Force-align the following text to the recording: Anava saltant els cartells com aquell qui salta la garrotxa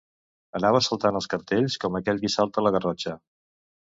Anava 0.59 0.79
saltant 0.85 1.19
els 1.19 1.29
cartells 1.33 1.75
com 1.83 1.97
aquell 1.99 2.21
qui 2.23 2.31
salta 2.37 2.65
la 2.69 2.73
garrotxa 2.77 3.15